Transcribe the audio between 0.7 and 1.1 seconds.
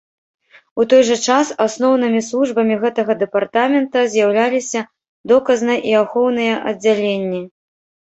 У той